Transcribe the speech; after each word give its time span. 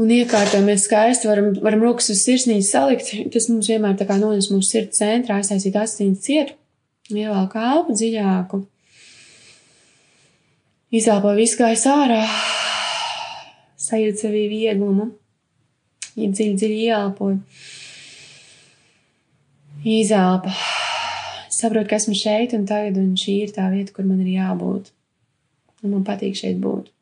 un 0.00 0.12
iekārtojamies 0.12 0.86
skaisti, 0.86 1.28
varam, 1.28 1.52
varam 1.64 1.84
rokas 1.84 2.10
uz 2.12 2.22
sirsnītes 2.24 2.70
salikt. 2.72 3.12
Tas 3.34 3.48
mums 3.52 3.68
vienmēr 3.70 3.96
tā 3.98 4.06
kā 4.08 4.18
nones 4.20 4.50
mūsu 4.52 4.68
sirds 4.68 5.00
centrā, 5.02 5.40
aiztaisīt 5.40 5.76
asins 5.78 6.22
cietu, 6.24 6.56
ievelk 7.12 7.56
elpu 7.58 7.96
dziļāku. 7.98 8.62
Izelpo 10.92 11.32
visu 11.36 11.56
gaisu 11.62 11.88
ārā, 11.88 12.20
sajūt 13.80 14.20
sevī 14.20 14.44
vieglumu, 14.50 15.08
ja 16.20 16.28
dziļi, 16.28 16.56
dziļi 16.60 16.80
ieelpoju. 16.88 17.38
Izelpa. 19.88 20.52
Saprotu, 21.52 21.88
ka 21.88 21.96
esmu 21.96 22.14
šeit 22.16 22.52
un 22.58 22.68
tagad, 22.68 23.00
un 23.00 23.16
šī 23.18 23.38
ir 23.46 23.54
tā 23.56 23.70
vieta, 23.72 23.94
kur 23.96 24.04
man 24.08 24.20
ir 24.20 24.34
jābūt. 24.36 24.92
Un 25.82 25.96
man 25.96 26.04
patīk 26.06 26.36
šeit 26.38 26.60
būt 26.62 26.92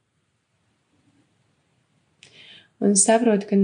un 2.80 2.96
es 2.96 3.04
saprotu, 3.06 3.48
ka 3.50 3.58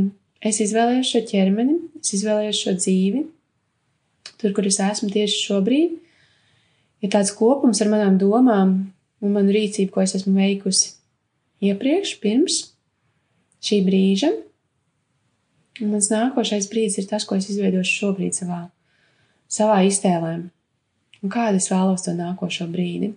es 0.47 0.61
izvēlējos 0.65 1.13
šo 1.13 1.23
ķermeni, 1.31 1.79
es 2.01 2.13
izvēlējos 2.19 2.61
šo 2.63 2.75
dzīvi, 2.77 3.25
tur, 4.41 4.53
kur 4.57 4.69
es 4.69 4.79
esmu 4.83 5.11
tieši 5.13 5.43
šobrīd, 5.49 5.97
ir 7.05 7.13
tāds 7.13 7.33
kopums 7.37 7.81
ar 7.83 7.93
manām 7.93 8.19
domām 8.21 8.77
un 9.23 9.35
manu 9.35 9.55
rīcību, 9.57 9.93
ko 9.95 10.05
es 10.05 10.17
esmu 10.19 10.37
veikusi 10.37 10.95
iepriekš, 11.65 12.17
pirms 12.23 12.61
šī 13.65 13.81
brīža. 13.87 14.33
Un 15.83 15.93
mans 15.93 16.09
nākošais 16.09 16.69
brīdis 16.73 17.01
ir 17.03 17.09
tas, 17.11 17.27
ko 17.29 17.37
es 17.37 17.51
izveidošu 17.53 17.99
šobrīd 18.01 18.37
savā, 18.37 18.63
savā 19.53 19.83
iztēlē. 19.89 20.37
Un 21.25 21.33
kādu 21.33 21.61
es 21.61 21.69
vēlos 21.73 22.05
to 22.07 22.15
nākošo 22.17 22.69
brīdi. 22.73 23.13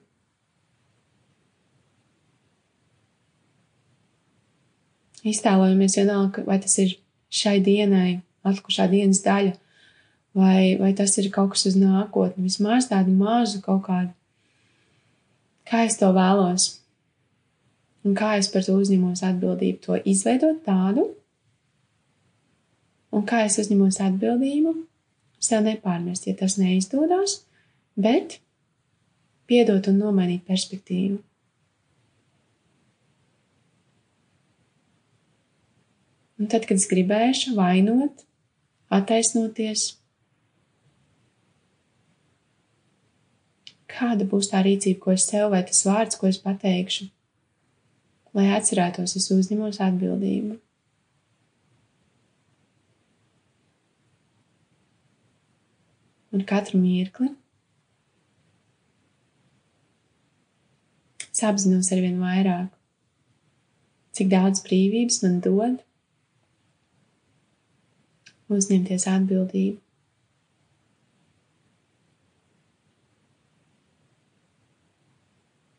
Iztēlojamies 5.27 5.97
vienalga, 5.99 6.43
vai 6.47 6.59
tas 6.63 6.77
ir 6.81 6.95
šai 7.33 7.59
dienai, 7.63 8.21
atlikušā 8.47 8.87
dienas 8.91 9.21
daļa, 9.25 9.53
vai, 10.37 10.77
vai 10.79 10.93
tas 10.97 11.15
ir 11.19 11.29
kaut 11.33 11.53
kas 11.53 11.67
uz 11.69 11.77
nākotni, 11.79 12.47
vismaz 12.47 12.89
tādu 12.89 13.13
mazu 13.15 13.61
kaut 13.65 13.83
kādu, 13.87 14.13
kā 15.69 15.83
es 15.85 15.99
to 15.99 16.09
vēlos, 16.15 16.69
un 18.05 18.15
kā 18.17 18.35
es 18.39 18.49
par 18.51 18.65
to 18.65 18.77
uzņemos 18.79 19.23
atbildību, 19.27 19.81
to 19.85 19.99
izveidot 20.09 20.63
tādu, 20.65 21.09
un 23.13 23.25
kā 23.29 23.43
es 23.47 23.59
uzņemos 23.61 23.99
atbildību, 24.05 24.75
sev 25.43 25.63
nepārmest, 25.65 26.27
ja 26.27 26.35
tas 26.39 26.57
neizdodas, 26.59 27.41
bet 27.99 28.39
piedot 29.49 29.87
un 29.89 29.99
nomainīt 30.03 30.45
perspektīvu. 30.47 31.19
Un 36.39 36.47
tad, 36.47 36.63
kad 36.63 36.79
es 36.79 36.87
gribēšu 36.87 37.51
vainot, 37.57 38.21
attaisnoties, 38.95 39.89
kāda 43.91 44.23
būs 44.31 44.47
tā 44.53 44.61
rīcība, 44.63 45.01
ko 45.03 45.15
es 45.17 45.25
sev 45.27 45.49
vai 45.51 45.65
tas 45.67 45.83
vārds, 45.83 46.15
ko 46.15 46.29
es 46.29 46.39
pateikšu, 46.39 47.09
lai 48.37 48.47
atcerētos, 48.55 49.17
es 49.19 49.27
uzņemos 49.35 49.81
atbildību. 49.83 50.55
Un 56.29 56.45
katru 56.47 56.79
mirkli 56.79 57.33
es 61.33 61.43
apzinos 61.43 61.91
arvien 61.91 62.19
vairāk, 62.21 62.71
cik 64.15 64.31
daudz 64.31 64.63
brīvības 64.63 65.23
man 65.25 65.39
dod 65.43 65.79
uzņemties 68.53 69.05
atbildību. 69.09 69.77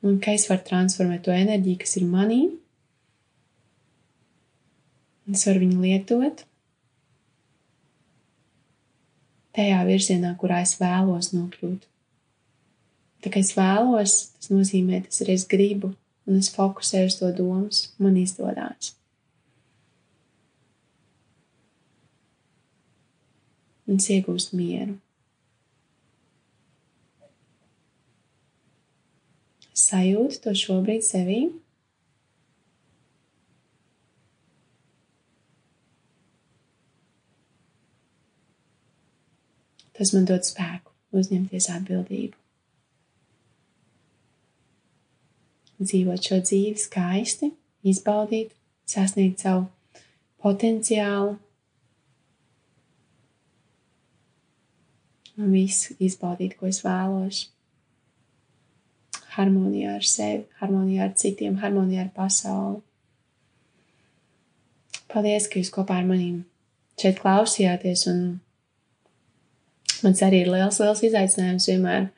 Un 0.00 0.16
ka 0.24 0.32
es 0.32 0.46
varu 0.48 0.64
transformēt 0.64 1.26
to 1.26 1.32
enerģiju, 1.34 1.80
kas 1.82 1.98
ir 2.00 2.06
manī. 2.08 2.40
Es 5.30 5.44
varu 5.46 5.60
viņu 5.66 5.82
lietot 5.82 6.46
tajā 9.56 9.82
virzienā, 9.84 10.32
kurā 10.40 10.62
es 10.64 10.76
vēlos 10.80 11.32
nokļūt. 11.34 11.84
Tā 13.20 13.32
kā 13.32 13.42
es 13.44 13.52
vēlos, 13.56 14.14
tas 14.38 14.52
nozīmē, 14.54 15.02
tas 15.04 15.20
arī 15.24 15.36
es 15.36 15.44
gribu, 15.50 15.92
un 16.30 16.40
es 16.40 16.48
fokusēju 16.54 17.10
uz 17.10 17.18
to 17.20 17.28
domas, 17.36 17.82
man 18.00 18.16
izdodas. 18.16 18.94
Un 23.90 23.98
es 23.98 24.06
iegūstu 24.14 24.58
mieru. 24.58 24.94
Es 29.74 29.88
sajūtu 29.90 30.44
to 30.44 30.54
šobrīd 30.60 31.02
sevī. 31.06 31.40
Tas 39.98 40.14
man 40.16 40.24
dod 40.28 40.46
spēku 40.46 40.94
uzņemties 41.18 41.66
atbildību. 41.74 42.36
Dzīvot 45.80 46.24
šo 46.24 46.38
dzīvi 46.44 46.80
skaisti, 46.80 47.50
izbaudīt, 47.88 48.52
sasniegt 48.88 49.42
savu 49.44 49.66
potenciālu, 50.44 51.38
visu 55.36 55.96
izbaudīt, 56.02 56.56
ko 56.58 56.68
es 56.70 56.82
vēlos. 56.84 57.46
Harmonijā 59.36 59.96
ar 59.96 60.06
sevi, 60.06 60.44
harmonijā 60.60 61.06
ar 61.06 61.16
citiem, 61.18 61.58
harmonijā 61.62 62.06
ar 62.06 62.14
pasauli. 62.14 62.80
Paldies, 65.10 65.48
ka 65.50 65.58
jūs 65.58 65.72
kopā 65.74 66.00
ar 66.00 66.06
maniem 66.06 66.44
šeit 67.00 67.20
klausījāties, 67.22 68.06
mans 70.04 70.22
arī 70.26 70.42
ir 70.44 70.50
liels, 70.52 70.80
liels 70.82 71.04
izaicinājums 71.06 71.68
vienmēr. 71.70 72.10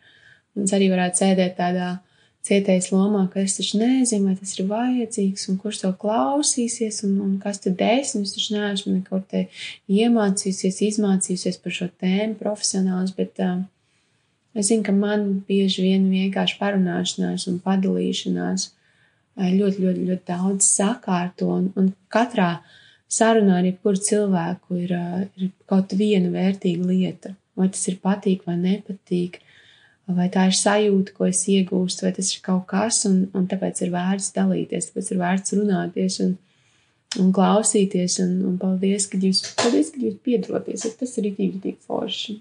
Mans 0.59 0.75
arī 0.77 0.89
varētu 0.93 1.23
sēdēt 1.23 1.55
tādā 1.57 1.93
cietējas 2.47 2.91
lomā, 2.91 3.23
ka 3.31 3.43
es 3.45 3.55
taču 3.59 3.79
nezinu, 3.81 4.31
vai 4.31 4.37
tas 4.39 4.57
ir 4.57 4.67
vajadzīgs 4.71 5.47
un 5.51 5.59
kurš 5.63 5.83
to 5.85 5.93
klausīsies 6.03 7.03
un, 7.07 7.15
un 7.23 7.37
kas 7.43 7.63
tad 7.63 7.81
es, 7.87 8.17
un 8.19 8.27
es 8.27 8.35
taču 8.35 8.57
neesmu 8.57 8.97
nekur 8.97 9.23
te 9.31 9.45
iemācījusies, 9.93 10.81
izmācījusies 10.89 11.61
par 11.63 11.77
šo 11.77 11.89
tēmu 12.03 12.39
profesionāls, 12.41 13.15
bet 13.19 13.39
uh, 13.45 13.63
es 14.59 14.73
zinu, 14.73 14.83
ka 14.89 14.95
man 14.97 15.29
bieži 15.47 15.87
vien 15.87 16.11
vienkārši 16.11 16.59
parunāšanās 16.59 17.47
un 17.53 17.63
padalīšanās 17.63 18.67
uh, 18.73 19.47
ļoti, 19.47 19.87
ļoti, 19.87 20.07
ļoti 20.11 20.31
daudz 20.35 20.67
sakārto. 20.67 21.53
Un, 21.61 21.71
un 21.79 21.93
katrā 22.11 22.57
sarunā 23.13 23.61
ar 23.61 23.71
jebkuru 23.71 24.03
cilvēku 24.11 24.83
ir, 24.83 24.99
uh, 24.99 25.25
ir 25.39 25.55
kaut 25.71 25.95
viena 25.95 26.35
vērtīga 26.35 26.91
lieta, 26.91 27.37
vai 27.55 27.71
tas 27.71 27.87
ir 27.93 28.03
patīk 28.03 28.43
vai 28.51 28.59
nepatīk. 28.59 29.39
Uh, 29.39 29.49
vai 30.11 30.29
tā 30.33 30.47
ir 30.51 30.57
sajūta, 30.57 31.15
ko 31.17 31.29
es 31.29 31.45
iegūstu, 31.51 32.07
vai 32.07 32.13
tas 32.17 32.33
ir 32.35 32.43
kaut 32.45 32.65
kas, 32.71 33.05
un, 33.09 33.27
un 33.39 33.47
tāpēc 33.51 33.85
ir 33.85 33.93
vērts 33.95 34.33
dalīties, 34.37 34.91
tāpēc 34.91 35.13
ir 35.13 35.21
vērts 35.23 35.57
runāties 35.59 36.21
un, 36.25 36.33
un 37.23 37.35
klausīties, 37.37 38.19
un, 38.25 38.39
un 38.51 38.57
paldies, 38.61 39.07
ka 39.11 39.21
jūs, 39.23 39.45
paldies, 39.59 39.93
ka 39.95 40.03
jūs 40.03 40.19
piedalāties, 40.27 40.89
tas 40.99 41.19
ir 41.19 41.29
rītīgi, 41.29 41.59
rītīgi 41.59 41.87
forši. 41.87 42.41